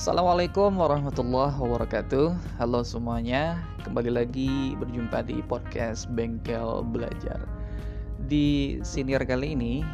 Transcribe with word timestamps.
Assalamualaikum 0.00 0.80
warahmatullahi 0.80 1.52
wabarakatuh. 1.60 2.32
Halo 2.56 2.80
semuanya 2.80 3.60
Kembali 3.84 4.08
lagi 4.08 4.72
berjumpa 4.80 5.20
di 5.28 5.44
podcast 5.44 6.08
Bengkel 6.16 6.88
Belajar. 6.88 7.44
Di 8.24 8.80
senior 8.80 9.20
kali 9.28 9.52
ini 9.52 9.84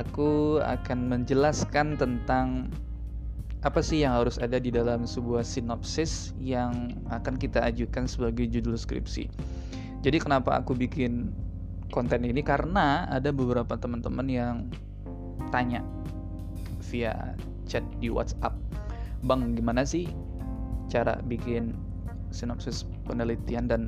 Aku 0.00 0.64
akan 0.64 1.12
menjelaskan 1.12 2.00
tentang 2.00 2.72
Apa 3.60 3.84
sih 3.84 4.00
yang 4.00 4.16
harus 4.16 4.40
ada 4.40 4.56
di 4.56 4.72
dalam 4.72 5.04
sebuah 5.04 5.44
sinopsis 5.44 6.32
Yang 6.40 6.96
akan 7.12 7.36
kita 7.36 7.60
ajukan 7.60 8.08
sebagai 8.08 8.48
judul 8.48 8.80
skripsi. 8.80 9.28
Jadi 10.00 10.24
kenapa 10.24 10.56
aku 10.56 10.72
bikin 10.72 11.36
konten 11.92 12.24
ini? 12.24 12.40
Karena 12.40 13.04
ada 13.12 13.28
beberapa 13.28 13.76
teman-teman 13.76 14.24
yang 14.24 14.72
Tanya 15.52 15.84
Via 16.88 17.36
chat 17.68 17.84
di 18.00 18.08
WhatsApp 18.08 18.56
Bang, 19.20 19.52
gimana 19.52 19.84
sih 19.84 20.08
cara 20.90 21.20
bikin 21.22 21.76
sinopsis 22.32 22.86
penelitian 23.04 23.66
dan 23.70 23.82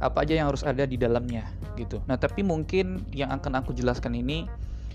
apa 0.00 0.24
aja 0.24 0.40
yang 0.40 0.48
harus 0.48 0.64
ada 0.64 0.88
di 0.88 0.96
dalamnya 0.96 1.44
gitu. 1.76 2.00
Nah, 2.08 2.16
tapi 2.16 2.40
mungkin 2.40 3.04
yang 3.12 3.30
akan 3.30 3.60
aku 3.60 3.76
jelaskan 3.76 4.16
ini 4.16 4.48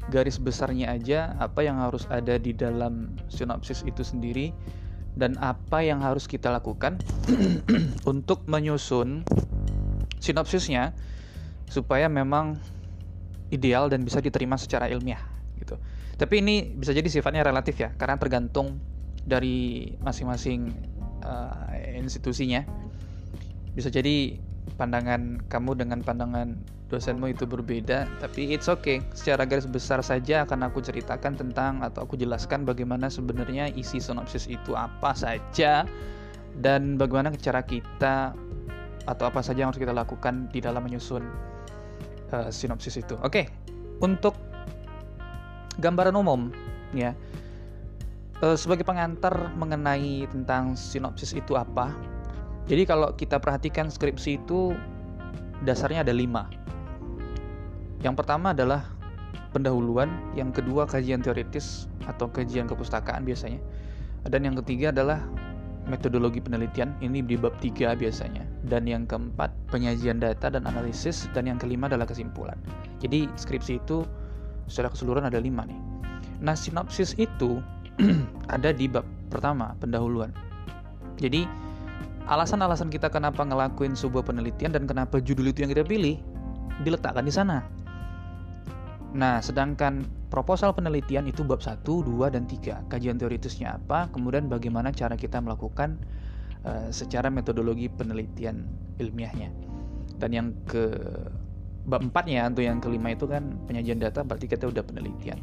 garis 0.10 0.38
besarnya 0.38 0.94
aja 0.94 1.34
apa 1.42 1.66
yang 1.66 1.82
harus 1.82 2.06
ada 2.14 2.38
di 2.38 2.54
dalam 2.54 3.18
sinopsis 3.30 3.82
itu 3.86 4.06
sendiri 4.06 4.54
dan 5.18 5.38
apa 5.42 5.82
yang 5.82 6.04
harus 6.04 6.30
kita 6.30 6.52
lakukan 6.52 7.02
untuk 8.12 8.46
menyusun 8.46 9.26
sinopsisnya 10.20 10.94
supaya 11.70 12.06
memang 12.10 12.58
ideal 13.50 13.90
dan 13.90 14.02
bisa 14.04 14.22
diterima 14.22 14.58
secara 14.58 14.90
ilmiah 14.90 15.22
gitu. 15.58 15.78
Tapi 16.16 16.42
ini 16.42 16.56
bisa 16.76 16.96
jadi 16.96 17.08
sifatnya 17.08 17.44
relatif 17.44 17.76
ya, 17.76 17.92
karena 17.96 18.16
tergantung 18.16 18.80
dari 19.26 19.92
masing-masing 20.06 20.74
uh, 21.26 21.74
institusinya. 21.98 22.62
Bisa 23.74 23.92
jadi 23.92 24.38
pandangan 24.78 25.46
kamu 25.50 25.78
dengan 25.78 26.00
pandangan 26.02 26.58
dosenmu 26.86 27.34
itu 27.34 27.50
berbeda 27.50 28.06
tapi 28.22 28.54
it's 28.54 28.70
okay. 28.70 29.02
Secara 29.18 29.46
garis 29.50 29.66
besar 29.66 30.06
saja 30.06 30.46
akan 30.46 30.70
aku 30.70 30.82
ceritakan 30.86 31.34
tentang 31.34 31.82
atau 31.82 32.06
aku 32.06 32.16
jelaskan 32.16 32.64
bagaimana 32.64 33.10
sebenarnya 33.10 33.74
isi 33.74 33.98
sinopsis 33.98 34.46
itu 34.46 34.78
apa 34.78 35.18
saja 35.18 35.84
dan 36.62 36.96
bagaimana 36.96 37.34
cara 37.36 37.66
kita 37.66 38.32
atau 39.06 39.26
apa 39.28 39.42
saja 39.42 39.66
yang 39.66 39.70
harus 39.74 39.82
kita 39.82 39.94
lakukan 39.94 40.50
di 40.50 40.62
dalam 40.62 40.82
menyusun 40.86 41.26
uh, 42.34 42.50
sinopsis 42.54 43.02
itu. 43.02 43.18
Oke 43.22 43.44
okay. 43.44 43.46
untuk 44.02 44.38
gambaran 45.82 46.16
umum 46.16 46.54
ya 46.96 47.12
uh, 48.42 48.58
sebagai 48.58 48.84
pengantar 48.84 49.54
mengenai 49.56 50.28
tentang 50.32 50.74
sinopsis 50.76 51.32
itu 51.38 51.56
apa. 51.56 51.94
Jadi 52.66 52.84
kalau 52.90 53.14
kita 53.14 53.38
perhatikan 53.38 53.94
skripsi 53.94 54.42
itu 54.42 54.74
dasarnya 55.64 56.02
ada 56.02 56.12
lima. 56.12 56.50
Yang 58.02 58.26
pertama 58.26 58.52
adalah 58.52 58.90
pendahuluan, 59.54 60.10
yang 60.34 60.50
kedua 60.50 60.90
kajian 60.90 61.22
teoritis 61.22 61.88
atau 62.10 62.28
kajian 62.28 62.66
kepustakaan 62.66 63.24
biasanya, 63.24 63.62
dan 64.28 64.42
yang 64.44 64.58
ketiga 64.58 64.90
adalah 64.90 65.22
metodologi 65.86 66.42
penelitian 66.42 66.98
ini 67.06 67.22
di 67.22 67.38
bab 67.38 67.54
tiga 67.62 67.94
biasanya 67.94 68.42
dan 68.66 68.90
yang 68.90 69.06
keempat 69.06 69.54
penyajian 69.70 70.18
data 70.18 70.50
dan 70.50 70.66
analisis 70.66 71.30
dan 71.38 71.46
yang 71.46 71.62
kelima 71.62 71.86
adalah 71.86 72.10
kesimpulan 72.10 72.58
jadi 72.98 73.30
skripsi 73.38 73.78
itu 73.78 74.02
secara 74.66 74.90
keseluruhan 74.90 75.30
ada 75.30 75.38
lima 75.38 75.62
nih 75.70 75.78
nah 76.42 76.58
sinopsis 76.58 77.14
itu 77.22 77.62
ada 78.56 78.70
di 78.76 78.86
bab 78.88 79.08
pertama, 79.32 79.76
pendahuluan. 79.80 80.32
Jadi, 81.20 81.48
alasan-alasan 82.28 82.92
kita 82.92 83.08
kenapa 83.08 83.46
ngelakuin 83.46 83.96
sebuah 83.96 84.26
penelitian 84.28 84.76
dan 84.76 84.84
kenapa 84.90 85.22
judul 85.22 85.52
itu 85.52 85.64
yang 85.64 85.72
kita 85.72 85.86
pilih 85.88 86.20
diletakkan 86.84 87.24
di 87.24 87.34
sana. 87.34 87.64
Nah, 89.16 89.40
sedangkan 89.40 90.04
proposal 90.28 90.76
penelitian 90.76 91.24
itu 91.32 91.48
bab 91.48 91.64
1, 91.64 91.88
2, 91.88 92.36
dan 92.36 92.44
3. 92.44 92.84
Kajian 92.92 93.16
teoritisnya 93.16 93.80
apa, 93.80 94.12
kemudian 94.12 94.52
bagaimana 94.52 94.92
cara 94.92 95.16
kita 95.16 95.40
melakukan 95.40 95.96
uh, 96.68 96.92
secara 96.92 97.32
metodologi 97.32 97.88
penelitian 97.88 98.68
ilmiahnya. 99.00 99.56
Dan 100.20 100.30
yang 100.36 100.48
ke 100.68 100.92
bab 101.88 102.04
4 102.04 102.12
ya, 102.28 102.44
untuk 102.52 102.68
yang 102.68 102.84
kelima 102.84 103.16
itu 103.16 103.24
kan 103.24 103.56
penyajian 103.72 104.04
data, 104.04 104.28
berarti 104.28 104.52
kita 104.52 104.68
udah 104.68 104.84
penelitian. 104.84 105.40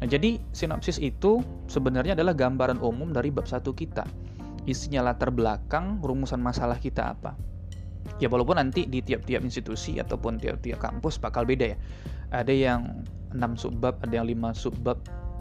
Nah, 0.00 0.08
jadi 0.08 0.40
sinopsis 0.56 0.96
itu 0.96 1.44
sebenarnya 1.68 2.16
adalah 2.16 2.32
gambaran 2.32 2.80
umum 2.80 3.12
dari 3.12 3.28
bab 3.28 3.44
satu 3.44 3.76
kita. 3.76 4.08
Isinya 4.64 5.04
latar 5.12 5.28
belakang, 5.28 6.00
rumusan 6.00 6.40
masalah 6.40 6.80
kita 6.80 7.12
apa. 7.12 7.36
Ya 8.16 8.32
walaupun 8.32 8.56
nanti 8.56 8.88
di 8.88 9.04
tiap-tiap 9.04 9.44
institusi 9.44 10.00
ataupun 10.00 10.40
tiap-tiap 10.40 10.80
kampus 10.80 11.20
bakal 11.20 11.44
beda 11.44 11.76
ya. 11.76 11.78
Ada 12.32 12.52
yang 12.52 13.04
6 13.36 13.60
subbab, 13.60 14.00
ada 14.00 14.12
yang 14.20 14.26
5 14.28 14.56
subbab. 14.56 14.98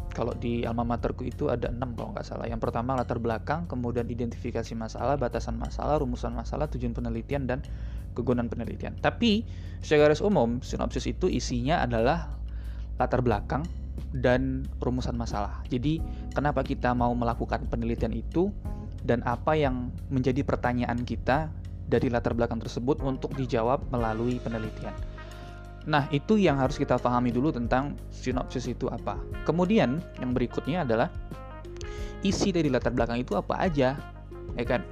Kalau 0.10 0.34
di 0.36 0.66
alma 0.66 0.84
materku 0.84 1.24
itu 1.24 1.48
ada 1.48 1.72
6 1.72 1.96
kalau 1.96 2.12
nggak 2.12 2.26
salah. 2.28 2.50
Yang 2.50 2.68
pertama 2.68 2.98
latar 2.98 3.22
belakang, 3.22 3.70
kemudian 3.70 4.10
identifikasi 4.12 4.74
masalah, 4.76 5.16
batasan 5.16 5.56
masalah, 5.56 6.02
rumusan 6.02 6.36
masalah, 6.36 6.68
tujuan 6.68 6.92
penelitian 6.92 7.48
dan 7.48 7.64
kegunaan 8.18 8.50
penelitian. 8.52 8.98
Tapi 9.00 9.46
secara 9.80 10.10
garis 10.10 10.20
umum 10.20 10.60
sinopsis 10.66 11.08
itu 11.08 11.30
isinya 11.30 11.86
adalah 11.86 12.36
latar 12.98 13.22
belakang, 13.22 13.64
dan 14.16 14.66
rumusan 14.82 15.14
masalah. 15.14 15.62
Jadi, 15.70 16.02
kenapa 16.34 16.66
kita 16.66 16.94
mau 16.98 17.14
melakukan 17.14 17.66
penelitian 17.70 18.14
itu 18.14 18.50
dan 19.06 19.22
apa 19.24 19.56
yang 19.56 19.94
menjadi 20.10 20.42
pertanyaan 20.44 21.06
kita 21.06 21.50
dari 21.90 22.10
latar 22.10 22.38
belakang 22.38 22.62
tersebut 22.62 23.02
untuk 23.02 23.34
dijawab 23.34 23.90
melalui 23.90 24.38
penelitian. 24.42 24.94
Nah, 25.90 26.06
itu 26.14 26.38
yang 26.38 26.62
harus 26.62 26.78
kita 26.78 27.02
pahami 27.02 27.34
dulu 27.34 27.50
tentang 27.50 27.98
sinopsis 28.14 28.70
itu 28.70 28.86
apa. 28.94 29.18
Kemudian, 29.48 29.98
yang 30.22 30.32
berikutnya 30.38 30.86
adalah 30.86 31.10
isi 32.22 32.54
dari 32.54 32.70
latar 32.70 32.94
belakang 32.94 33.18
itu 33.18 33.34
apa 33.34 33.58
aja, 33.58 33.98
ya 34.54 34.66
kan? 34.68 34.86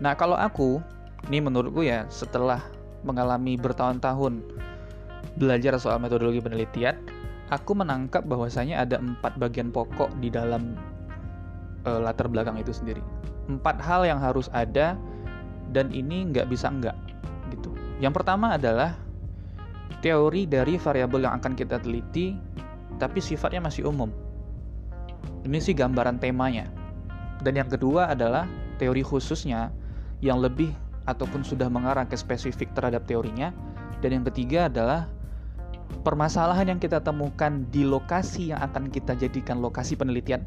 Nah, 0.00 0.16
kalau 0.16 0.38
aku, 0.38 0.80
ini 1.28 1.44
menurutku 1.44 1.84
ya, 1.84 2.08
setelah 2.08 2.64
mengalami 3.04 3.60
bertahun-tahun 3.60 4.40
belajar 5.36 5.76
soal 5.76 6.00
metodologi 6.00 6.40
penelitian, 6.40 6.96
aku 7.48 7.72
menangkap 7.76 8.24
bahwasanya 8.28 8.84
ada 8.84 9.00
empat 9.00 9.36
bagian 9.40 9.72
pokok 9.72 10.12
di 10.20 10.28
dalam 10.28 10.76
uh, 11.88 12.00
latar 12.00 12.28
belakang 12.28 12.60
itu 12.60 12.72
sendiri. 12.72 13.00
Empat 13.48 13.80
hal 13.80 14.04
yang 14.04 14.20
harus 14.20 14.52
ada 14.52 14.96
dan 15.72 15.88
ini 15.92 16.28
nggak 16.28 16.48
bisa 16.48 16.68
enggak 16.68 16.96
gitu. 17.52 17.72
Yang 17.98 18.20
pertama 18.20 18.56
adalah 18.56 18.96
teori 20.04 20.44
dari 20.46 20.76
variabel 20.76 21.26
yang 21.26 21.34
akan 21.40 21.52
kita 21.56 21.80
teliti, 21.80 22.36
tapi 23.00 23.18
sifatnya 23.18 23.64
masih 23.64 23.88
umum. 23.88 24.12
Ini 25.42 25.58
sih 25.58 25.74
gambaran 25.74 26.20
temanya. 26.20 26.68
Dan 27.40 27.54
yang 27.56 27.70
kedua 27.70 28.10
adalah 28.10 28.44
teori 28.76 29.02
khususnya 29.02 29.70
yang 30.18 30.42
lebih 30.42 30.74
ataupun 31.06 31.46
sudah 31.46 31.70
mengarah 31.70 32.04
ke 32.04 32.18
spesifik 32.18 32.74
terhadap 32.76 33.06
teorinya. 33.08 33.54
Dan 33.98 34.22
yang 34.22 34.24
ketiga 34.30 34.70
adalah 34.70 35.10
permasalahan 36.02 36.76
yang 36.76 36.80
kita 36.80 37.02
temukan 37.02 37.64
di 37.68 37.84
lokasi 37.84 38.52
yang 38.54 38.60
akan 38.64 38.88
kita 38.88 39.16
jadikan 39.18 39.60
lokasi 39.60 39.98
penelitian. 39.98 40.44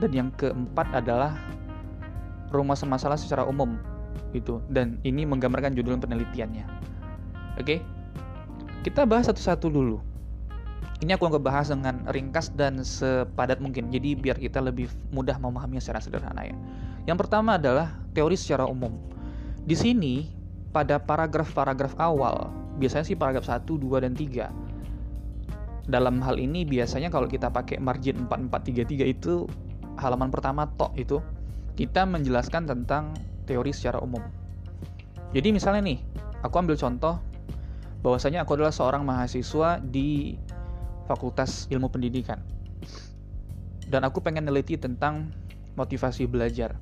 Dan 0.00 0.10
yang 0.16 0.28
keempat 0.36 0.88
adalah 0.96 1.36
rumusan 2.50 2.90
masalah 2.90 3.20
secara 3.20 3.46
umum 3.46 3.78
itu 4.34 4.58
dan 4.70 4.98
ini 5.06 5.26
menggambarkan 5.26 5.74
judul 5.74 5.98
penelitiannya. 5.98 6.66
Oke. 7.58 7.82
Kita 8.80 9.04
bahas 9.04 9.28
satu-satu 9.28 9.68
dulu. 9.68 10.00
Ini 11.04 11.16
aku 11.16 11.28
akan 11.28 11.40
bahas 11.40 11.68
dengan 11.68 12.04
ringkas 12.12 12.52
dan 12.56 12.80
sepadat 12.80 13.60
mungkin. 13.60 13.92
Jadi 13.92 14.16
biar 14.16 14.36
kita 14.36 14.60
lebih 14.60 14.88
mudah 15.12 15.36
memahaminya 15.36 15.80
secara 15.80 16.00
sederhana 16.00 16.48
ya. 16.48 16.56
Yang 17.04 17.28
pertama 17.28 17.56
adalah 17.60 17.92
teori 18.16 18.36
secara 18.36 18.64
umum. 18.68 18.96
Di 19.64 19.76
sini 19.76 20.32
pada 20.72 20.96
paragraf-paragraf 21.00 21.96
awal, 22.00 22.48
biasanya 22.80 23.04
sih 23.04 23.16
paragraf 23.16 23.48
1, 23.48 23.64
2 23.68 24.04
dan 24.04 24.12
3 24.16 24.69
dalam 25.90 26.22
hal 26.22 26.38
ini 26.38 26.62
biasanya 26.64 27.10
kalau 27.10 27.26
kita 27.26 27.50
pakai 27.50 27.82
margin 27.82 28.26
4433 28.30 29.04
itu 29.10 29.44
halaman 29.98 30.32
pertama 30.32 30.70
tok 30.78 30.94
itu 30.96 31.18
kita 31.76 32.06
menjelaskan 32.06 32.70
tentang 32.70 33.12
teori 33.44 33.74
secara 33.74 33.98
umum. 34.00 34.22
Jadi 35.30 35.54
misalnya 35.54 35.82
nih, 35.94 35.98
aku 36.42 36.54
ambil 36.58 36.74
contoh 36.74 37.18
bahwasanya 38.02 38.42
aku 38.42 38.58
adalah 38.58 38.74
seorang 38.74 39.02
mahasiswa 39.06 39.78
di 39.78 40.34
Fakultas 41.06 41.66
Ilmu 41.70 41.90
Pendidikan. 41.90 42.38
Dan 43.90 44.06
aku 44.06 44.22
pengen 44.22 44.46
neliti 44.46 44.78
tentang 44.78 45.34
motivasi 45.74 46.30
belajar. 46.30 46.78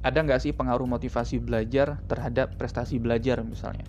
Ada 0.00 0.24
nggak 0.24 0.40
sih 0.40 0.52
pengaruh 0.52 0.88
motivasi 0.88 1.40
belajar 1.40 2.00
terhadap 2.08 2.56
prestasi 2.56 2.96
belajar 2.96 3.40
misalnya? 3.44 3.84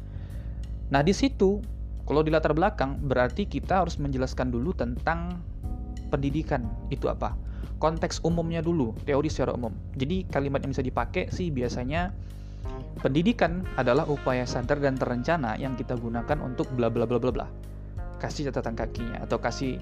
Nah 0.92 1.00
di 1.04 1.16
situ 1.16 1.64
kalau 2.12 2.28
di 2.28 2.32
latar 2.36 2.52
belakang 2.52 3.00
berarti 3.08 3.48
kita 3.48 3.88
harus 3.88 3.96
menjelaskan 3.96 4.52
dulu 4.52 4.76
tentang 4.76 5.40
pendidikan 6.12 6.68
itu 6.92 7.08
apa. 7.08 7.40
konteks 7.80 8.22
umumnya 8.28 8.60
dulu, 8.62 8.94
teori 9.08 9.32
secara 9.32 9.56
umum. 9.56 9.72
Jadi 9.96 10.28
kalimat 10.28 10.62
yang 10.62 10.76
bisa 10.76 10.84
dipakai 10.86 11.32
sih 11.32 11.50
biasanya 11.50 12.12
pendidikan 13.00 13.66
adalah 13.74 14.06
upaya 14.06 14.46
sadar 14.46 14.78
dan 14.84 15.00
terencana 15.00 15.58
yang 15.58 15.74
kita 15.80 15.98
gunakan 15.98 16.38
untuk 16.46 16.68
bla 16.76 16.92
bla 16.92 17.08
bla 17.08 17.18
bla 17.18 17.32
bla. 17.32 17.48
Kasih 18.20 18.52
catatan 18.52 18.76
kakinya 18.76 19.24
atau 19.24 19.40
kasih 19.40 19.80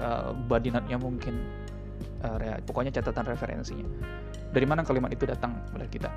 uh, 0.00 0.32
body 0.48 0.70
mungkin 0.96 1.34
uh, 2.24 2.62
pokoknya 2.62 2.94
catatan 2.94 3.26
referensinya. 3.26 3.84
Dari 4.54 4.64
mana 4.64 4.86
kalimat 4.86 5.10
itu 5.12 5.28
datang 5.28 5.60
pada 5.74 5.84
kita? 5.90 6.08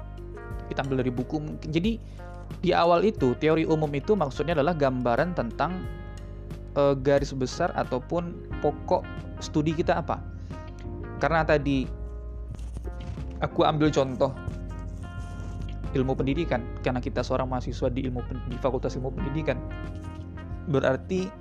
Kita 0.72 0.84
ambil 0.86 1.06
dari 1.06 1.12
buku 1.14 1.38
mungkin. 1.38 1.70
Jadi 1.70 1.98
di 2.62 2.72
awal 2.72 3.06
itu 3.06 3.34
teori 3.38 3.66
umum 3.66 3.90
itu 3.94 4.14
maksudnya 4.14 4.58
adalah 4.58 4.78
gambaran 4.78 5.34
tentang 5.38 5.82
uh, 6.78 6.94
garis 6.94 7.34
besar 7.34 7.74
ataupun 7.74 8.34
pokok 8.62 9.02
studi 9.42 9.74
kita 9.74 10.00
apa. 10.00 10.22
Karena 11.18 11.48
tadi 11.48 11.88
aku 13.40 13.66
ambil 13.66 13.90
contoh 13.90 14.32
ilmu 15.96 16.12
pendidikan 16.14 16.60
karena 16.84 17.00
kita 17.00 17.24
seorang 17.24 17.48
mahasiswa 17.48 17.88
di 17.88 18.04
ilmu 18.04 18.20
di 18.52 18.58
Fakultas 18.60 19.00
Ilmu 19.00 19.16
Pendidikan. 19.16 19.56
Berarti 20.68 21.32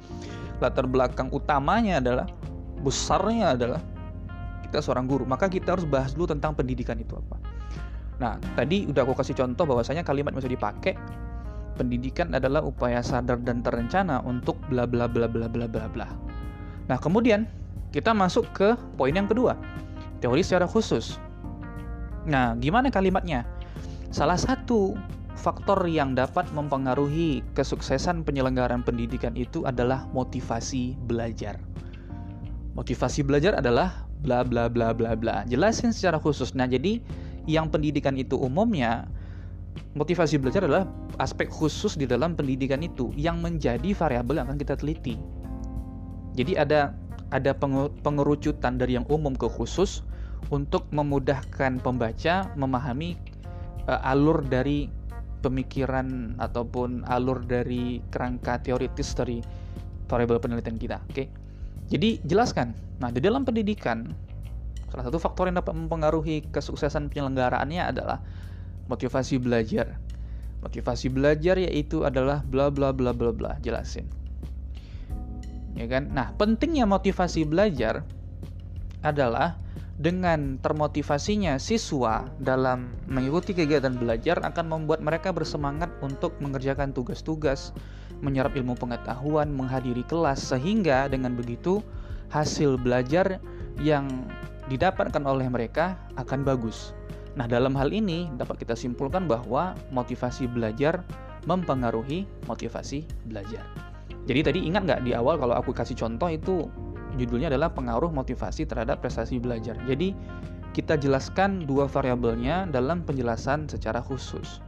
latar 0.62 0.86
belakang 0.86 1.28
utamanya 1.34 1.98
adalah 1.98 2.26
besarnya 2.80 3.58
adalah 3.58 3.82
kita 4.62 4.78
seorang 4.78 5.10
guru. 5.10 5.26
Maka 5.26 5.50
kita 5.50 5.74
harus 5.74 5.86
bahas 5.88 6.14
dulu 6.14 6.30
tentang 6.30 6.54
pendidikan 6.54 6.94
itu 6.94 7.18
apa. 7.18 7.43
Nah, 8.22 8.38
tadi 8.54 8.86
udah 8.86 9.02
aku 9.02 9.14
kasih 9.18 9.34
contoh 9.34 9.66
bahwasanya 9.66 10.06
kalimat 10.06 10.30
bisa 10.34 10.46
dipakai 10.46 10.94
pendidikan 11.74 12.30
adalah 12.30 12.62
upaya 12.62 13.02
sadar 13.02 13.42
dan 13.42 13.60
terencana 13.60 14.22
untuk 14.22 14.54
bla 14.70 14.86
bla 14.86 15.10
bla 15.10 15.26
bla 15.26 15.50
bla 15.50 15.66
bla 15.66 15.86
bla. 15.90 16.06
Nah, 16.86 16.98
kemudian 17.00 17.50
kita 17.90 18.14
masuk 18.14 18.46
ke 18.54 18.78
poin 18.94 19.14
yang 19.14 19.26
kedua. 19.26 19.58
Teori 20.22 20.40
secara 20.46 20.64
khusus. 20.64 21.18
Nah, 22.24 22.56
gimana 22.56 22.88
kalimatnya? 22.88 23.44
Salah 24.14 24.38
satu 24.38 24.94
faktor 25.34 25.84
yang 25.90 26.14
dapat 26.14 26.46
mempengaruhi 26.54 27.42
kesuksesan 27.52 28.22
penyelenggaraan 28.22 28.86
pendidikan 28.86 29.34
itu 29.34 29.66
adalah 29.66 30.06
motivasi 30.14 30.96
belajar. 31.04 31.58
Motivasi 32.78 33.26
belajar 33.26 33.58
adalah 33.58 34.06
bla 34.24 34.46
bla 34.46 34.70
bla 34.70 34.94
bla 34.96 35.12
bla. 35.18 35.44
Jelasin 35.44 35.92
secara 35.92 36.16
khusus. 36.16 36.56
Nah, 36.56 36.64
jadi 36.64 37.02
yang 37.44 37.68
pendidikan 37.68 38.16
itu 38.16 38.36
umumnya 38.36 39.08
motivasi 39.98 40.38
belajar 40.38 40.66
adalah 40.66 40.86
aspek 41.18 41.50
khusus 41.50 41.98
di 41.98 42.06
dalam 42.06 42.34
pendidikan 42.34 42.82
itu 42.82 43.10
yang 43.14 43.42
menjadi 43.42 43.94
variabel 43.94 44.42
yang 44.42 44.46
akan 44.50 44.58
kita 44.58 44.74
teliti. 44.78 45.18
Jadi 46.34 46.58
ada 46.58 46.94
ada 47.30 47.54
pengerucutan 48.02 48.78
dari 48.78 48.98
yang 48.98 49.06
umum 49.10 49.34
ke 49.34 49.46
khusus 49.46 50.02
untuk 50.50 50.86
memudahkan 50.94 51.80
pembaca 51.82 52.52
memahami 52.54 53.16
uh, 53.90 54.10
alur 54.10 54.44
dari 54.44 54.90
pemikiran 55.40 56.38
ataupun 56.40 57.04
alur 57.10 57.42
dari 57.44 58.00
kerangka 58.08 58.60
teoritis 58.60 59.12
dari 59.12 59.40
variabel 60.08 60.40
penelitian 60.40 60.78
kita. 60.78 60.98
Oke. 61.10 61.12
Okay? 61.12 61.26
Jadi 61.92 62.22
jelaskan. 62.24 62.72
Nah, 63.02 63.12
di 63.12 63.20
dalam 63.20 63.44
pendidikan 63.44 64.08
salah 64.94 65.10
satu 65.10 65.18
faktor 65.18 65.50
yang 65.50 65.58
dapat 65.58 65.74
mempengaruhi 65.74 66.46
kesuksesan 66.54 67.10
penyelenggaraannya 67.10 67.82
adalah 67.82 68.22
motivasi 68.86 69.42
belajar. 69.42 69.98
Motivasi 70.62 71.10
belajar 71.10 71.58
yaitu 71.58 72.06
adalah 72.06 72.46
bla 72.46 72.70
bla 72.70 72.94
bla 72.94 73.10
bla 73.10 73.34
bla, 73.34 73.58
jelasin. 73.58 74.06
Ya 75.74 75.90
kan? 75.90 76.14
Nah, 76.14 76.30
pentingnya 76.38 76.86
motivasi 76.86 77.42
belajar 77.42 78.06
adalah 79.02 79.58
dengan 79.98 80.62
termotivasinya 80.62 81.58
siswa 81.58 82.30
dalam 82.38 82.94
mengikuti 83.10 83.50
kegiatan 83.50 83.98
belajar 83.98 84.38
akan 84.46 84.78
membuat 84.78 85.02
mereka 85.02 85.34
bersemangat 85.34 85.90
untuk 86.06 86.38
mengerjakan 86.38 86.94
tugas-tugas, 86.94 87.74
menyerap 88.22 88.54
ilmu 88.54 88.78
pengetahuan, 88.78 89.50
menghadiri 89.50 90.06
kelas 90.06 90.54
sehingga 90.54 91.10
dengan 91.10 91.34
begitu 91.34 91.82
hasil 92.30 92.78
belajar 92.78 93.42
yang 93.82 94.06
didapatkan 94.68 95.22
oleh 95.24 95.48
mereka 95.50 95.98
akan 96.16 96.42
bagus. 96.46 96.96
Nah, 97.34 97.50
dalam 97.50 97.74
hal 97.74 97.90
ini 97.90 98.30
dapat 98.38 98.62
kita 98.62 98.78
simpulkan 98.78 99.26
bahwa 99.26 99.74
motivasi 99.90 100.46
belajar 100.46 101.02
mempengaruhi 101.44 102.24
motivasi 102.48 103.04
belajar. 103.28 103.66
Jadi 104.24 104.40
tadi 104.40 104.60
ingat 104.64 104.88
nggak 104.88 105.02
di 105.04 105.12
awal 105.12 105.36
kalau 105.36 105.52
aku 105.52 105.76
kasih 105.76 105.98
contoh 105.98 106.32
itu 106.32 106.70
judulnya 107.20 107.52
adalah 107.52 107.68
pengaruh 107.68 108.08
motivasi 108.08 108.64
terhadap 108.64 109.04
prestasi 109.04 109.36
belajar. 109.36 109.76
Jadi 109.84 110.16
kita 110.72 110.96
jelaskan 110.98 111.68
dua 111.68 111.86
variabelnya 111.86 112.66
dalam 112.72 113.04
penjelasan 113.04 113.68
secara 113.68 114.00
khusus. 114.00 114.64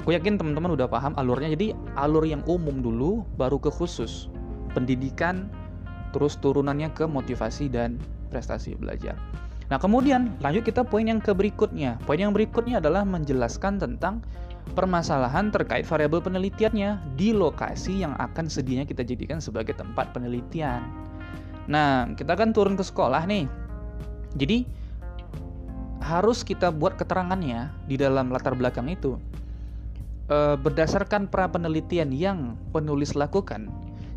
Aku 0.00 0.14
yakin 0.14 0.38
teman-teman 0.38 0.78
udah 0.78 0.86
paham 0.86 1.12
alurnya. 1.18 1.52
Jadi 1.52 1.74
alur 1.98 2.22
yang 2.22 2.40
umum 2.46 2.80
dulu 2.80 3.26
baru 3.36 3.58
ke 3.58 3.68
khusus. 3.68 4.30
Pendidikan 4.72 5.50
terus 6.14 6.38
turunannya 6.40 6.88
ke 6.94 7.04
motivasi 7.04 7.68
dan 7.68 7.98
prestasi 8.28 8.76
belajar. 8.76 9.16
Nah, 9.68 9.76
kemudian 9.76 10.32
lanjut 10.40 10.64
kita 10.64 10.80
poin 10.84 11.04
yang 11.04 11.20
ke 11.20 11.32
berikutnya. 11.36 12.00
Poin 12.08 12.16
yang 12.16 12.32
berikutnya 12.32 12.80
adalah 12.80 13.04
menjelaskan 13.04 13.76
tentang 13.76 14.24
permasalahan 14.72 15.48
terkait 15.48 15.84
variabel 15.84 16.20
penelitiannya 16.20 17.00
di 17.16 17.32
lokasi 17.32 18.04
yang 18.04 18.16
akan 18.16 18.48
sedianya 18.48 18.84
kita 18.88 19.04
jadikan 19.04 19.40
sebagai 19.40 19.76
tempat 19.76 20.12
penelitian. 20.12 20.84
Nah, 21.68 22.08
kita 22.16 22.32
kan 22.32 22.56
turun 22.56 22.76
ke 22.76 22.84
sekolah 22.84 23.28
nih. 23.28 23.44
Jadi 24.36 24.64
harus 26.00 26.40
kita 26.40 26.72
buat 26.72 26.96
keterangannya 26.96 27.68
di 27.84 28.00
dalam 28.00 28.32
latar 28.32 28.56
belakang 28.56 28.88
itu. 28.88 29.20
E, 30.32 30.56
berdasarkan 30.56 31.28
pra 31.28 31.44
penelitian 31.48 32.08
yang 32.08 32.56
penulis 32.72 33.12
lakukan 33.12 33.68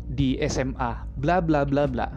di 0.08 0.40
SMA, 0.48 1.04
bla 1.20 1.44
bla 1.44 1.68
bla 1.68 1.84
bla. 1.84 2.08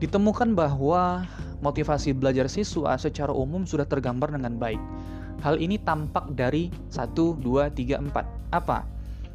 Ditemukan 0.00 0.56
bahwa 0.56 1.28
motivasi 1.60 2.16
belajar 2.16 2.48
siswa 2.48 2.96
secara 2.96 3.36
umum 3.36 3.68
sudah 3.68 3.84
tergambar 3.84 4.32
dengan 4.32 4.56
baik. 4.56 4.80
Hal 5.44 5.60
ini 5.60 5.76
tampak 5.76 6.32
dari 6.32 6.72
1, 6.88 7.12
2, 7.12 7.68
3, 7.68 8.00
4. 8.08 8.52
Apa 8.56 8.88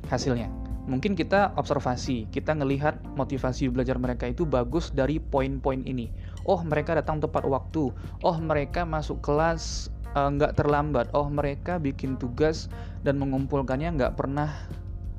hasilnya? 0.10 0.50
Mungkin 0.86 1.18
kita 1.18 1.54
observasi, 1.58 2.30
kita 2.30 2.54
ngelihat 2.54 2.98
motivasi 3.18 3.74
belajar 3.74 3.98
mereka 3.98 4.30
itu 4.30 4.46
bagus 4.46 4.94
dari 4.94 5.18
poin-poin 5.18 5.82
ini. 5.82 6.14
Oh, 6.45 6.62
mereka 6.62 6.94
datang 6.94 7.18
tepat 7.18 7.45
waktu. 7.45 7.90
Oh, 8.22 8.38
mereka 8.38 8.86
masuk 8.86 9.22
kelas 9.22 9.90
uh, 10.14 10.30
nggak 10.30 10.57
terlambat. 10.62 11.10
Oh, 11.18 11.26
mereka 11.26 11.81
bikin 11.81 12.22
tugas 12.22 12.69
dan 13.02 13.18
mengumpulkannya 13.18 13.98
nggak 13.98 14.14
pernah 14.14 14.54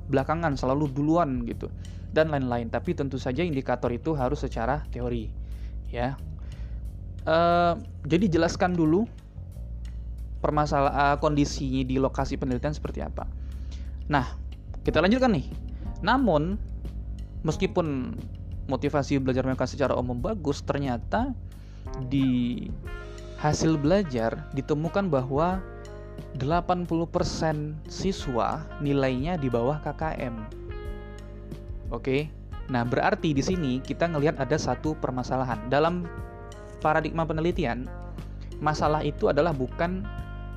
belakangan, 0.06 0.54
selalu 0.54 0.86
duluan 0.94 1.42
gitu. 1.50 1.66
Dan 2.16 2.32
lain-lain. 2.32 2.72
Tapi 2.72 2.96
tentu 2.96 3.20
saja 3.20 3.44
indikator 3.44 3.92
itu 3.92 4.16
harus 4.16 4.40
secara 4.40 4.88
teori. 4.88 5.28
Ya, 5.92 6.16
Uh, 7.26 7.74
jadi 8.06 8.38
jelaskan 8.38 8.78
dulu 8.78 9.02
permasalahan 10.38 10.94
uh, 10.94 11.18
kondisi 11.18 11.82
di 11.82 11.98
lokasi 11.98 12.38
penelitian 12.38 12.70
seperti 12.70 13.02
apa. 13.02 13.26
Nah, 14.06 14.30
kita 14.86 15.02
lanjutkan 15.02 15.34
nih. 15.34 15.50
Namun, 16.06 16.54
meskipun 17.42 18.14
motivasi 18.70 19.18
belajar 19.18 19.42
mereka 19.42 19.66
secara 19.66 19.98
umum 19.98 20.22
bagus, 20.22 20.62
ternyata 20.62 21.34
di 22.06 22.70
hasil 23.42 23.74
belajar 23.74 24.46
ditemukan 24.54 25.10
bahwa 25.10 25.58
80% 26.38 26.86
siswa 27.90 28.62
nilainya 28.78 29.34
di 29.34 29.50
bawah 29.50 29.82
KKM. 29.82 30.65
Oke. 31.90 32.30
Nah, 32.66 32.82
berarti 32.82 33.30
di 33.30 33.42
sini 33.42 33.78
kita 33.78 34.10
ngelihat 34.10 34.42
ada 34.42 34.58
satu 34.58 34.98
permasalahan. 34.98 35.70
Dalam 35.70 36.02
paradigma 36.82 37.22
penelitian, 37.22 37.86
masalah 38.58 39.06
itu 39.06 39.30
adalah 39.30 39.54
bukan 39.54 40.02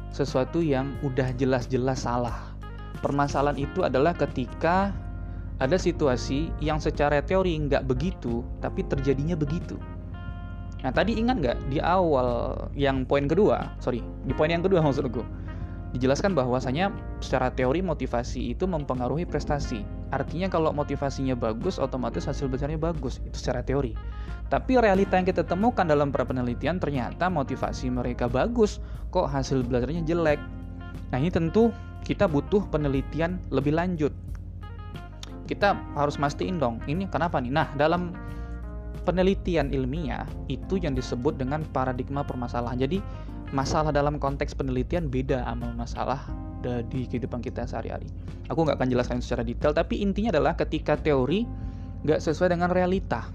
sesuatu 0.10 0.58
yang 0.58 0.98
udah 1.06 1.30
jelas-jelas 1.38 2.02
salah. 2.02 2.58
Permasalahan 3.06 3.62
itu 3.62 3.86
adalah 3.86 4.18
ketika 4.18 4.90
ada 5.62 5.78
situasi 5.78 6.50
yang 6.64 6.82
secara 6.82 7.22
teori 7.22 7.54
nggak 7.70 7.86
begitu, 7.86 8.42
tapi 8.64 8.82
terjadinya 8.90 9.38
begitu. 9.38 9.78
Nah 10.80 10.92
tadi 10.96 11.20
ingat 11.20 11.44
nggak 11.44 11.58
di 11.68 11.84
awal 11.84 12.56
yang 12.74 13.04
poin 13.04 13.28
kedua, 13.28 13.76
sorry, 13.84 14.00
di 14.24 14.32
poin 14.32 14.48
yang 14.48 14.64
kedua 14.64 14.80
maksudku, 14.80 15.22
dijelaskan 15.92 16.32
bahwasanya 16.32 16.90
secara 17.20 17.52
teori 17.52 17.84
motivasi 17.84 18.56
itu 18.56 18.64
mempengaruhi 18.64 19.28
prestasi. 19.28 19.99
Artinya 20.10 20.50
kalau 20.50 20.74
motivasinya 20.74 21.38
bagus, 21.38 21.78
otomatis 21.78 22.26
hasil 22.26 22.50
besarnya 22.50 22.82
bagus. 22.82 23.22
Itu 23.22 23.38
secara 23.38 23.62
teori. 23.62 23.94
Tapi 24.50 24.82
realita 24.82 25.14
yang 25.14 25.30
kita 25.30 25.46
temukan 25.46 25.86
dalam 25.86 26.10
para 26.10 26.26
penelitian 26.26 26.82
ternyata 26.82 27.30
motivasi 27.30 27.94
mereka 27.94 28.26
bagus, 28.26 28.82
kok 29.14 29.30
hasil 29.30 29.62
belajarnya 29.62 30.02
jelek. 30.10 30.42
Nah 31.14 31.18
ini 31.22 31.30
tentu 31.30 31.70
kita 32.02 32.26
butuh 32.26 32.66
penelitian 32.74 33.38
lebih 33.54 33.78
lanjut. 33.78 34.10
Kita 35.46 35.78
harus 35.94 36.18
mastiin 36.18 36.58
dong, 36.58 36.82
ini 36.90 37.06
kenapa 37.06 37.38
nih? 37.38 37.54
Nah 37.54 37.70
dalam 37.78 38.14
penelitian 39.06 39.70
ilmiah 39.70 40.26
itu 40.50 40.82
yang 40.82 40.98
disebut 40.98 41.38
dengan 41.38 41.62
paradigma 41.70 42.26
permasalahan. 42.26 42.82
Jadi 42.82 42.98
masalah 43.54 43.94
dalam 43.94 44.18
konteks 44.18 44.58
penelitian 44.58 45.10
beda 45.10 45.46
sama 45.46 45.70
masalah 45.74 46.22
di 46.62 47.08
kehidupan 47.08 47.40
kita 47.40 47.66
sehari-hari. 47.66 48.08
Aku 48.52 48.66
nggak 48.66 48.82
akan 48.82 48.90
jelaskan 48.90 49.18
secara 49.24 49.46
detail, 49.46 49.72
tapi 49.72 50.02
intinya 50.02 50.34
adalah 50.36 50.58
ketika 50.58 50.98
teori 51.00 51.46
nggak 52.04 52.20
sesuai 52.20 52.56
dengan 52.56 52.72
realita. 52.72 53.28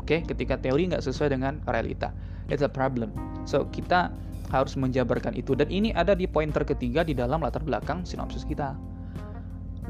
Oke, 0.00 0.18
okay? 0.18 0.20
ketika 0.24 0.56
teori 0.58 0.90
nggak 0.90 1.04
sesuai 1.04 1.34
dengan 1.34 1.60
realita, 1.68 2.14
it's 2.48 2.64
a 2.64 2.70
problem. 2.70 3.12
So 3.44 3.68
kita 3.68 4.12
harus 4.50 4.74
menjabarkan 4.74 5.38
itu 5.38 5.54
dan 5.54 5.70
ini 5.70 5.94
ada 5.94 6.12
di 6.18 6.26
pointer 6.26 6.66
ketiga 6.66 7.06
di 7.06 7.14
dalam 7.14 7.38
latar 7.40 7.62
belakang 7.62 8.02
sinopsis 8.02 8.42
kita. 8.42 8.74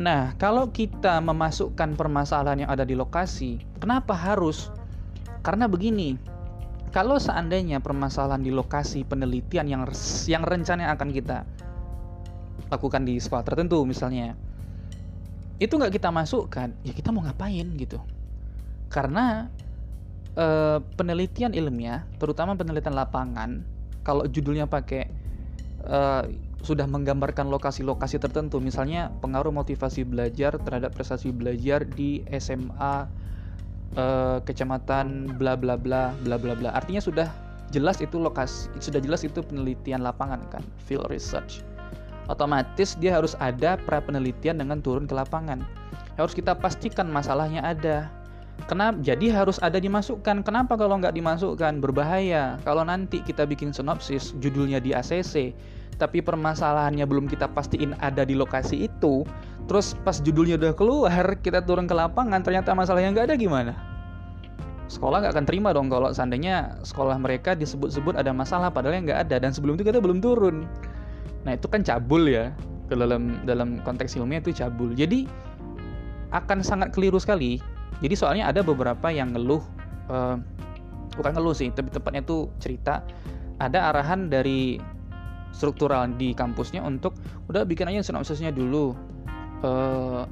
Nah, 0.01 0.33
kalau 0.41 0.69
kita 0.71 1.21
memasukkan 1.21 1.97
permasalahan 1.97 2.65
yang 2.65 2.71
ada 2.73 2.89
di 2.89 2.97
lokasi, 2.97 3.61
kenapa 3.81 4.17
harus? 4.17 4.73
Karena 5.45 5.69
begini, 5.69 6.17
kalau 6.93 7.17
seandainya 7.21 7.81
permasalahan 7.85 8.41
di 8.41 8.53
lokasi 8.53 9.05
penelitian 9.05 9.67
yang 9.69 9.83
yang 10.29 10.45
rencana 10.45 10.93
akan 10.95 11.11
kita 11.11 11.45
lakukan 12.69 13.09
di 13.09 13.17
sekolah 13.17 13.47
tertentu 13.47 13.81
misalnya 13.89 14.37
itu 15.61 15.77
nggak 15.77 15.93
kita 15.93 16.09
masukkan 16.09 16.73
ya 16.85 16.93
kita 16.93 17.13
mau 17.13 17.21
ngapain 17.25 17.69
gitu. 17.77 18.01
Karena 18.89 19.53
e, 20.35 20.47
penelitian 20.97 21.53
ilmiah 21.53 22.09
terutama 22.17 22.57
penelitian 22.57 22.97
lapangan 22.97 23.61
kalau 24.01 24.25
judulnya 24.25 24.65
pakai 24.65 25.09
e, 25.85 25.99
sudah 26.61 26.85
menggambarkan 26.85 27.49
lokasi-lokasi 27.49 28.21
tertentu 28.21 28.61
misalnya 28.61 29.09
pengaruh 29.25 29.53
motivasi 29.53 30.05
belajar 30.05 30.61
terhadap 30.61 30.93
prestasi 30.93 31.33
belajar 31.33 31.85
di 31.89 32.25
SMA 32.37 33.09
e, 33.97 34.05
eh, 34.05 34.39
kecamatan 34.45 35.37
bla 35.41 35.57
bla 35.57 35.77
bla 35.77 36.17
bla 36.25 36.37
bla 36.37 36.55
bla. 36.57 36.71
Artinya 36.73 37.01
sudah 37.01 37.29
jelas 37.71 38.03
itu 38.03 38.19
lokasi 38.19 38.67
sudah 38.83 38.99
jelas 38.99 39.23
itu 39.23 39.41
penelitian 39.47 40.03
lapangan 40.03 40.43
kan 40.51 40.63
field 40.85 41.07
research 41.07 41.63
otomatis 42.29 42.99
dia 42.99 43.17
harus 43.17 43.39
ada 43.39 43.81
pra 43.81 44.03
penelitian 44.03 44.61
dengan 44.61 44.83
turun 44.83 45.07
ke 45.09 45.15
lapangan. 45.15 45.65
Harus 46.19 46.37
kita 46.37 46.53
pastikan 46.53 47.09
masalahnya 47.09 47.65
ada. 47.65 48.11
Kenapa? 48.69 49.01
Jadi 49.01 49.33
harus 49.33 49.57
ada 49.65 49.81
dimasukkan. 49.81 50.45
Kenapa 50.45 50.77
kalau 50.77 51.01
nggak 51.01 51.17
dimasukkan? 51.17 51.81
Berbahaya. 51.81 52.61
Kalau 52.67 52.85
nanti 52.85 53.25
kita 53.25 53.49
bikin 53.49 53.73
sinopsis, 53.73 54.37
judulnya 54.37 54.85
di 54.85 54.93
ACC, 54.93 55.57
tapi 55.97 56.25
permasalahannya 56.25 57.05
belum 57.05 57.29
kita 57.29 57.49
pastiin 57.53 57.97
ada 58.01 58.25
di 58.25 58.33
lokasi 58.33 58.89
itu, 58.89 59.25
terus 59.69 59.93
pas 60.01 60.17
judulnya 60.21 60.57
udah 60.57 60.73
keluar, 60.73 61.25
kita 61.45 61.61
turun 61.61 61.85
ke 61.85 61.93
lapangan, 61.93 62.41
ternyata 62.41 62.73
masalahnya 62.73 63.13
nggak 63.13 63.27
ada 63.33 63.37
gimana? 63.37 63.73
Sekolah 64.91 65.23
nggak 65.23 65.39
akan 65.39 65.47
terima 65.47 65.71
dong 65.71 65.87
kalau 65.87 66.11
seandainya 66.11 66.83
sekolah 66.83 67.15
mereka 67.15 67.55
disebut-sebut 67.55 68.19
ada 68.19 68.35
masalah 68.35 68.75
padahal 68.75 68.99
yang 68.99 69.07
nggak 69.07 69.23
ada 69.29 69.37
dan 69.39 69.55
sebelum 69.55 69.79
itu 69.79 69.87
kita 69.87 70.03
belum 70.03 70.19
turun. 70.19 70.67
Nah 71.45 71.57
itu 71.57 71.67
kan 71.67 71.81
cabul 71.81 72.29
ya 72.29 72.53
dalam 72.91 73.41
dalam 73.47 73.79
konteks 73.87 74.19
ilmiah 74.19 74.43
itu 74.43 74.53
cabul. 74.53 74.93
Jadi 74.93 75.25
akan 76.35 76.63
sangat 76.63 76.95
keliru 76.95 77.19
sekali. 77.19 77.59
Jadi 78.01 78.15
soalnya 78.17 78.49
ada 78.49 78.65
beberapa 78.65 79.13
yang 79.13 79.37
ngeluh, 79.37 79.61
uh, 80.09 80.41
bukan 81.19 81.33
ngeluh 81.37 81.53
sih, 81.53 81.69
tapi 81.69 81.93
tepatnya 81.93 82.25
itu 82.25 82.49
cerita 82.63 83.05
ada 83.61 83.93
arahan 83.93 84.33
dari 84.33 84.81
struktural 85.53 86.09
di 86.17 86.33
kampusnya 86.33 86.81
untuk 86.81 87.13
udah 87.53 87.67
bikin 87.69 87.91
aja 87.93 88.01
sinopsisnya 88.01 88.55
dulu. 88.55 88.97
Uh, 89.61 90.25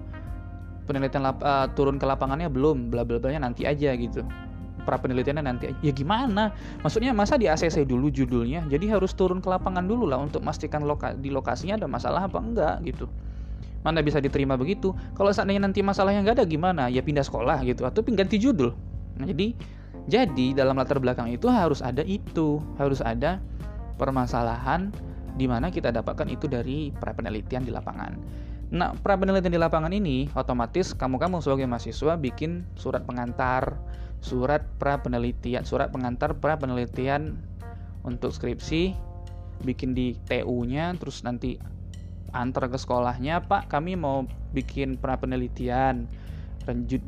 penelitian 0.88 1.20
lap, 1.20 1.36
uh, 1.44 1.68
turun 1.76 2.00
ke 2.00 2.08
lapangannya 2.08 2.48
belum, 2.48 2.88
bla 2.88 3.04
bla 3.04 3.20
bla 3.20 3.36
nanti 3.36 3.68
aja 3.68 3.92
gitu 3.92 4.24
pra 4.88 4.96
penelitiannya 4.96 5.44
nanti 5.44 5.68
ya 5.84 5.92
gimana? 5.92 6.56
Maksudnya 6.80 7.12
masa 7.12 7.36
di 7.36 7.44
ACC 7.44 7.84
dulu 7.84 8.08
judulnya? 8.08 8.64
Jadi 8.72 8.88
harus 8.88 9.12
turun 9.12 9.44
ke 9.44 9.52
lapangan 9.52 9.84
dulu 9.84 10.08
lah 10.08 10.16
untuk 10.16 10.40
memastikan 10.40 10.88
loka 10.88 11.12
di 11.12 11.28
lokasinya 11.28 11.76
ada 11.76 11.84
masalah 11.84 12.24
apa 12.24 12.40
enggak 12.40 12.80
gitu. 12.88 13.04
Mana 13.84 14.00
bisa 14.00 14.16
diterima 14.24 14.56
begitu? 14.56 14.96
Kalau 15.12 15.28
seandainya 15.28 15.68
nanti 15.68 15.84
masalahnya 15.84 16.24
nggak 16.24 16.36
ada 16.40 16.46
gimana? 16.48 16.88
Ya 16.88 17.04
pindah 17.04 17.22
sekolah 17.22 17.60
gitu. 17.68 17.84
Atau 17.84 18.00
ganti 18.08 18.40
judul. 18.40 18.72
Nah, 19.20 19.28
jadi 19.28 19.52
jadi 20.08 20.56
dalam 20.56 20.80
latar 20.80 20.96
belakang 20.96 21.28
itu 21.28 21.52
harus 21.52 21.84
ada 21.84 22.00
itu. 22.08 22.64
Harus 22.80 23.04
ada 23.04 23.44
permasalahan 24.00 24.88
di 25.36 25.44
mana 25.44 25.68
kita 25.68 25.92
dapatkan 25.92 26.26
itu 26.32 26.48
dari 26.48 26.90
pra 26.96 27.12
penelitian 27.12 27.62
di 27.62 27.70
lapangan. 27.70 28.16
Nah, 28.68 28.92
pra 28.98 29.16
penelitian 29.16 29.54
di 29.54 29.60
lapangan 29.60 29.92
ini 29.94 30.28
otomatis 30.36 30.92
kamu-kamu 30.92 31.40
sebagai 31.40 31.64
mahasiswa 31.64 32.20
bikin 32.20 32.66
surat 32.76 33.00
pengantar, 33.08 33.78
surat 34.18 34.66
pra 34.78 34.98
penelitian, 34.98 35.62
surat 35.62 35.94
pengantar 35.94 36.34
pra 36.38 36.58
penelitian 36.58 37.38
untuk 38.02 38.34
skripsi, 38.34 38.94
bikin 39.62 39.94
di 39.94 40.18
TU-nya, 40.26 40.94
terus 40.98 41.22
nanti 41.22 41.58
antar 42.34 42.68
ke 42.68 42.76
sekolahnya, 42.76 43.46
Pak, 43.46 43.72
kami 43.72 43.96
mau 43.96 44.26
bikin 44.52 45.00
pra 45.00 45.16
penelitian 45.16 46.08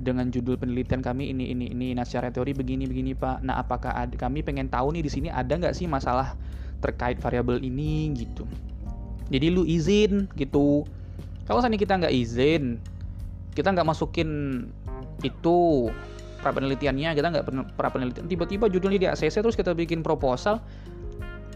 dengan 0.01 0.33
judul 0.33 0.57
penelitian 0.57 1.05
kami 1.05 1.37
ini 1.37 1.53
ini 1.53 1.69
ini 1.69 1.93
nah 1.93 2.09
secara 2.09 2.33
teori 2.33 2.57
begini 2.57 2.89
begini 2.89 3.13
Pak. 3.13 3.45
Nah, 3.45 3.61
apakah 3.61 3.93
ada, 3.93 4.17
kami 4.17 4.41
pengen 4.41 4.73
tahu 4.73 4.97
nih 4.97 5.05
di 5.05 5.11
sini 5.13 5.29
ada 5.29 5.53
nggak 5.53 5.77
sih 5.77 5.85
masalah 5.85 6.33
terkait 6.81 7.21
variabel 7.21 7.61
ini 7.61 8.09
gitu. 8.17 8.49
Jadi 9.29 9.47
lu 9.53 9.69
izin 9.69 10.33
gitu. 10.33 10.89
Kalau 11.45 11.61
seandainya 11.61 11.85
kita 11.85 11.95
nggak 12.01 12.15
izin, 12.15 12.81
kita 13.53 13.69
nggak 13.77 13.85
masukin 13.85 14.65
itu 15.21 15.91
pra 16.41 16.51
penelitiannya 16.57 17.13
kita 17.13 17.27
nggak 17.31 17.45
pra 17.77 17.89
penelitian 17.93 18.27
tiba-tiba 18.27 18.67
judulnya 18.67 18.99
di 18.99 19.09
ACC 19.09 19.45
terus 19.45 19.57
kita 19.57 19.77
bikin 19.77 20.01
proposal. 20.01 20.61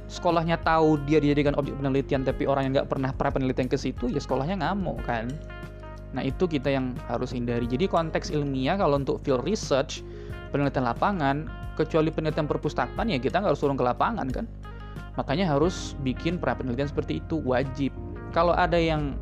Sekolahnya 0.05 0.61
tahu 0.61 1.01
dia 1.09 1.19
dijadikan 1.19 1.57
objek 1.57 1.75
penelitian 1.81 2.23
tapi 2.23 2.45
orang 2.45 2.69
yang 2.69 2.73
nggak 2.81 2.89
pernah 2.93 3.11
pra 3.17 3.33
penelitian 3.33 3.67
ke 3.67 3.81
situ 3.81 4.13
ya 4.13 4.21
sekolahnya 4.21 4.61
ngamuk 4.61 5.01
kan? 5.09 5.33
Nah 6.15 6.23
itu 6.23 6.47
kita 6.47 6.71
yang 6.71 6.95
harus 7.11 7.35
hindari. 7.35 7.67
Jadi 7.67 7.89
konteks 7.91 8.31
ilmiah 8.31 8.79
kalau 8.79 9.01
untuk 9.01 9.19
field 9.25 9.43
research 9.43 10.05
penelitian 10.55 10.87
lapangan 10.87 11.49
kecuali 11.75 12.13
penelitian 12.13 12.47
perpustakaan 12.47 13.11
ya 13.11 13.19
kita 13.19 13.43
nggak 13.43 13.57
harus 13.57 13.65
turun 13.65 13.75
ke 13.75 13.83
lapangan 13.83 14.29
kan? 14.31 14.47
Makanya 15.19 15.51
harus 15.51 15.99
bikin 16.05 16.39
pra 16.39 16.55
penelitian 16.55 16.87
seperti 16.87 17.19
itu 17.19 17.43
wajib. 17.43 17.91
Kalau 18.31 18.55
ada 18.55 18.79
yang 18.79 19.19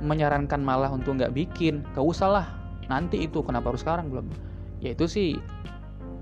menyarankan 0.00 0.60
malah 0.60 0.92
untuk 0.92 1.16
nggak 1.16 1.32
bikin 1.32 1.84
gak 1.96 2.04
usah 2.04 2.28
lah. 2.28 2.46
Nanti 2.86 3.26
itu 3.26 3.42
kenapa 3.42 3.72
harus 3.74 3.82
sekarang 3.82 4.12
belum 4.12 4.28
ya 4.86 4.92
itu 4.94 5.06
sih 5.10 5.28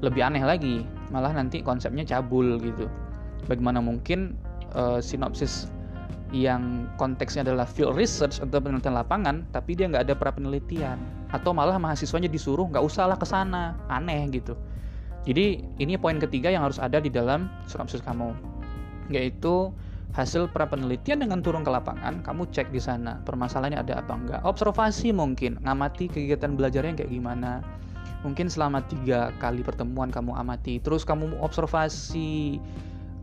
lebih 0.01 0.25
aneh 0.25 0.45
lagi 0.45 0.85
malah 1.13 1.33
nanti 1.33 1.61
konsepnya 1.61 2.05
cabul 2.05 2.57
gitu. 2.61 2.89
Bagaimana 3.45 3.85
mungkin 3.85 4.37
uh, 4.73 4.99
sinopsis 4.99 5.69
yang 6.35 6.91
konteksnya 6.99 7.47
adalah 7.47 7.63
field 7.63 7.95
research 7.95 8.43
atau 8.43 8.59
penelitian 8.59 8.97
lapangan 8.97 9.47
tapi 9.55 9.77
dia 9.77 9.87
nggak 9.87 10.11
ada 10.11 10.15
pra 10.17 10.33
penelitian. 10.33 10.99
Atau 11.31 11.53
malah 11.53 11.77
mahasiswanya 11.77 12.27
disuruh 12.27 12.67
nggak 12.67 12.83
usah 12.83 13.07
lah 13.07 13.19
ke 13.21 13.27
sana. 13.29 13.77
Aneh 13.93 14.27
gitu. 14.33 14.57
Jadi 15.25 15.65
ini 15.81 15.97
poin 15.97 16.21
ketiga 16.21 16.53
yang 16.53 16.65
harus 16.65 16.77
ada 16.77 17.01
di 17.01 17.09
dalam 17.09 17.49
sinopsis 17.69 18.05
kamu. 18.05 18.33
Yaitu 19.09 19.73
hasil 20.15 20.47
pra 20.53 20.69
penelitian 20.71 21.27
dengan 21.27 21.43
turun 21.43 21.67
ke 21.67 21.71
lapangan 21.75 22.23
kamu 22.23 22.47
cek 22.55 22.71
di 22.71 22.79
sana 22.79 23.19
permasalahannya 23.27 23.83
ada 23.83 23.95
apa 23.99 24.15
enggak. 24.15 24.41
Observasi 24.47 25.11
mungkin 25.11 25.59
ngamati 25.67 26.07
kegiatan 26.07 26.55
belajarnya 26.55 27.03
kayak 27.03 27.11
gimana 27.11 27.67
mungkin 28.25 28.49
selama 28.49 28.81
tiga 28.89 29.31
kali 29.39 29.61
pertemuan 29.61 30.09
kamu 30.09 30.35
amati. 30.35 30.81
Terus 30.81 31.05
kamu 31.05 31.39
observasi 31.45 32.59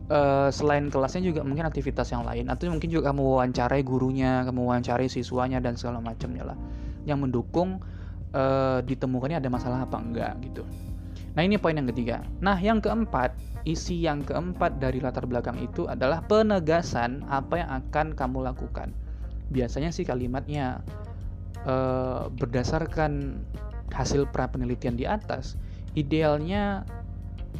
uh, 0.08 0.48
selain 0.48 0.88
kelasnya 0.88 1.26
juga 1.26 1.42
mungkin 1.42 1.66
aktivitas 1.66 2.14
yang 2.14 2.22
lain. 2.22 2.48
Atau 2.48 2.70
mungkin 2.70 2.88
juga 2.88 3.10
kamu 3.10 3.20
wawancarai 3.20 3.82
gurunya 3.82 4.46
kamu 4.46 4.62
wawancarai 4.62 5.10
siswanya 5.10 5.58
dan 5.58 5.74
segala 5.74 5.98
macamnya 5.98 6.54
lah. 6.54 6.58
Yang 7.04 7.28
mendukung 7.28 7.82
uh, 8.32 8.78
ditemukannya 8.86 9.42
ada 9.42 9.50
masalah 9.50 9.84
apa 9.84 9.98
enggak 9.98 10.32
gitu. 10.46 10.62
Nah 11.34 11.42
ini 11.42 11.58
poin 11.58 11.74
yang 11.74 11.90
ketiga. 11.90 12.22
Nah 12.38 12.56
yang 12.62 12.78
keempat 12.78 13.34
isi 13.62 14.02
yang 14.02 14.22
keempat 14.26 14.82
dari 14.82 14.98
latar 14.98 15.26
belakang 15.26 15.58
itu 15.62 15.86
adalah 15.86 16.22
penegasan 16.26 17.26
apa 17.30 17.62
yang 17.62 17.70
akan 17.70 18.06
kamu 18.14 18.38
lakukan. 18.54 18.94
Biasanya 19.50 19.90
sih 19.90 20.06
kalimatnya 20.06 20.82
uh, 21.66 22.28
berdasarkan 22.32 23.42
hasil 23.90 24.30
pra 24.30 24.46
penelitian 24.46 24.94
di 24.94 25.04
atas, 25.08 25.58
idealnya 25.98 26.86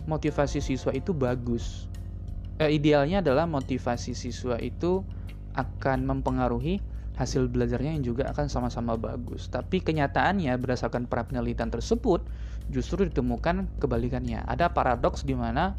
motivasi 0.07 0.63
siswa 0.63 0.95
itu 0.95 1.11
bagus. 1.11 1.91
Eh, 2.63 2.79
idealnya 2.79 3.25
adalah 3.25 3.49
motivasi 3.49 4.15
siswa 4.15 4.57
itu 4.63 5.03
akan 5.59 6.07
mempengaruhi 6.09 6.81
hasil 7.13 7.45
belajarnya 7.53 8.01
yang 8.01 8.05
juga 8.05 8.33
akan 8.33 8.49
sama-sama 8.49 8.97
bagus. 8.97 9.51
Tapi 9.53 9.85
kenyataannya 9.85 10.57
berdasarkan 10.57 11.05
pra 11.05 11.29
penelitian 11.29 11.69
tersebut 11.69 12.25
justru 12.73 13.05
ditemukan 13.05 13.69
kebalikannya. 13.77 14.47
Ada 14.49 14.73
paradoks 14.73 15.27
di 15.27 15.37
mana 15.37 15.77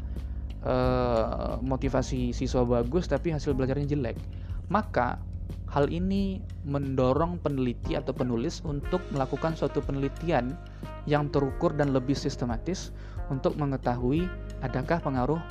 eh, 0.62 1.54
motivasi 1.58 2.30
siswa 2.30 2.62
bagus 2.62 3.10
tapi 3.10 3.34
hasil 3.34 3.56
belajarnya 3.56 3.98
jelek. 3.98 4.16
Maka 4.70 5.18
hal 5.74 5.90
ini 5.90 6.38
mendorong 6.62 7.42
peneliti 7.42 7.98
atau 7.98 8.14
penulis 8.14 8.62
untuk 8.62 9.02
melakukan 9.10 9.58
suatu 9.58 9.82
penelitian 9.82 10.54
yang 11.10 11.26
terukur 11.34 11.74
dan 11.74 11.90
lebih 11.90 12.14
sistematis 12.14 12.94
untuk 13.26 13.58
mengetahui 13.58 14.30
adakah 14.62 15.02
pengaruh 15.02 15.42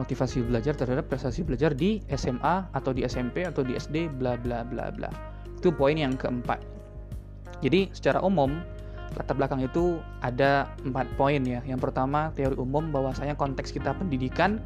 motivasi 0.00 0.40
belajar 0.40 0.72
terhadap 0.72 1.12
prestasi 1.12 1.44
belajar 1.44 1.76
di 1.76 2.00
SMA 2.08 2.72
atau 2.72 2.96
di 2.96 3.04
SMP 3.04 3.44
atau 3.44 3.60
di 3.60 3.76
SD 3.76 4.08
bla 4.16 4.40
bla 4.40 4.64
bla 4.64 4.88
bla. 4.88 5.12
Itu 5.60 5.68
poin 5.68 6.00
yang 6.00 6.16
keempat. 6.16 6.64
Jadi 7.60 7.92
secara 7.92 8.24
umum 8.24 8.56
latar 9.16 9.36
belakang 9.36 9.64
itu 9.64 10.00
ada 10.24 10.72
empat 10.84 11.08
poin 11.20 11.44
ya. 11.44 11.60
Yang 11.68 11.92
pertama 11.92 12.32
teori 12.32 12.56
umum 12.56 12.88
bahwasanya 12.88 13.36
konteks 13.36 13.68
kita 13.72 13.92
pendidikan, 13.96 14.64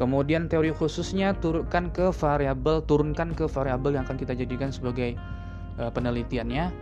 kemudian 0.00 0.48
teori 0.48 0.72
khususnya 0.72 1.36
turunkan 1.38 1.92
ke 1.92 2.10
variabel, 2.10 2.84
turunkan 2.84 3.36
ke 3.36 3.44
variabel 3.48 3.96
yang 3.96 4.04
akan 4.08 4.18
kita 4.18 4.32
jadikan 4.36 4.72
sebagai 4.72 5.16
uh, 5.76 5.90
penelitiannya. 5.92 6.72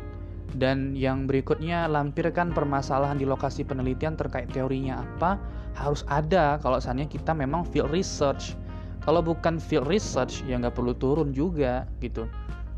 Dan 0.51 0.99
yang 0.99 1.31
berikutnya 1.31 1.87
lampirkan 1.87 2.51
permasalahan 2.51 3.15
di 3.15 3.23
lokasi 3.23 3.63
penelitian 3.63 4.19
terkait 4.19 4.51
teorinya 4.51 4.99
apa 4.99 5.39
harus 5.79 6.03
ada 6.11 6.59
kalau 6.59 6.83
misalnya 6.83 7.07
kita 7.07 7.31
memang 7.31 7.63
field 7.63 7.95
research. 7.95 8.59
Kalau 9.07 9.23
bukan 9.23 9.63
field 9.63 9.87
research 9.87 10.43
ya 10.51 10.59
nggak 10.59 10.75
perlu 10.75 10.91
turun 10.99 11.31
juga 11.31 11.87
gitu. 12.03 12.27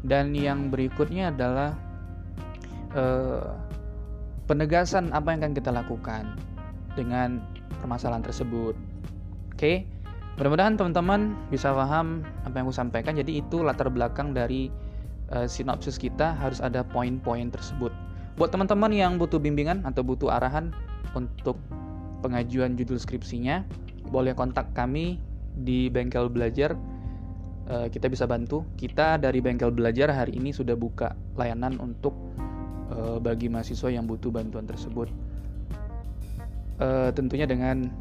Dan 0.05 0.37
yang 0.37 0.69
berikutnya 0.69 1.33
adalah 1.33 1.73
uh, 2.93 3.57
penegasan 4.45 5.09
apa 5.17 5.33
yang 5.33 5.41
akan 5.41 5.55
kita 5.57 5.71
lakukan 5.73 6.37
dengan 6.93 7.41
permasalahan 7.81 8.21
tersebut. 8.21 8.77
Oke, 9.57 9.89
mudah-mudahan 10.41 10.81
teman-teman 10.81 11.37
bisa 11.53 11.73
paham 11.77 12.25
apa 12.49 12.55
yang 12.57 12.65
aku 12.69 12.77
sampaikan. 12.77 13.12
Jadi 13.17 13.45
itu 13.45 13.61
latar 13.61 13.93
belakang 13.93 14.33
dari 14.33 14.73
uh, 15.33 15.45
sinopsis 15.45 16.01
kita 16.01 16.37
harus 16.37 16.65
ada 16.65 16.81
poin-poin 16.81 17.53
tersebut. 17.53 17.93
Buat 18.41 18.57
teman-teman 18.57 18.89
yang 18.93 19.21
butuh 19.21 19.37
bimbingan 19.37 19.85
atau 19.85 20.01
butuh 20.01 20.33
arahan 20.33 20.73
untuk 21.12 21.61
pengajuan 22.25 22.79
judul 22.81 22.97
skripsinya, 22.97 23.61
boleh 24.09 24.33
kontak 24.33 24.73
kami 24.73 25.21
di 25.61 25.93
Bengkel 25.93 26.33
Belajar. 26.33 26.73
Uh, 27.69 27.87
kita 27.93 28.09
bisa 28.09 28.25
bantu. 28.25 28.65
Kita 28.81 29.21
dari 29.21 29.39
Bengkel 29.45 29.71
Belajar 29.71 30.09
hari 30.11 30.41
ini 30.41 30.51
sudah 30.51 30.75
buka 30.75 31.12
layanan 31.37 31.77
untuk 31.77 32.17
uh, 32.89 33.21
bagi 33.21 33.53
mahasiswa 33.53 33.93
yang 33.93 34.09
butuh 34.09 34.33
bantuan 34.33 34.65
tersebut. 34.65 35.12
Uh, 36.81 37.12
tentunya 37.12 37.45
dengan 37.45 37.93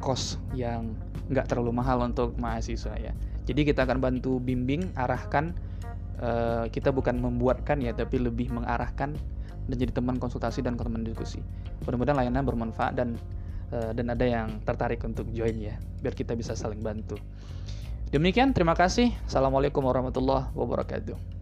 kos 0.00 0.40
yang 0.56 0.96
nggak 1.30 1.46
terlalu 1.50 1.72
mahal 1.74 2.02
untuk 2.02 2.34
mahasiswa 2.38 2.94
ya. 2.98 3.12
Jadi 3.46 3.62
kita 3.66 3.86
akan 3.86 3.98
bantu 4.02 4.42
bimbing, 4.42 4.94
arahkan. 4.98 5.54
Uh, 6.16 6.64
kita 6.72 6.96
bukan 6.96 7.20
membuatkan 7.20 7.76
ya, 7.84 7.92
tapi 7.92 8.16
lebih 8.16 8.48
mengarahkan 8.48 9.12
dan 9.66 9.76
jadi 9.76 9.92
teman 9.92 10.16
konsultasi 10.16 10.64
dan 10.64 10.80
teman 10.80 11.04
diskusi. 11.04 11.44
Mudah-mudahan 11.84 12.24
layanan 12.24 12.40
bermanfaat 12.46 12.96
dan 12.96 13.20
uh, 13.74 13.92
dan 13.92 14.06
ada 14.08 14.24
yang 14.24 14.48
tertarik 14.64 15.04
untuk 15.04 15.28
join 15.36 15.60
ya, 15.60 15.76
biar 16.00 16.16
kita 16.16 16.32
bisa 16.32 16.56
saling 16.56 16.80
bantu. 16.80 17.20
Demikian, 18.14 18.56
terima 18.56 18.72
kasih. 18.72 19.12
Assalamualaikum 19.28 19.84
warahmatullahi 19.84 20.48
wabarakatuh. 20.56 21.35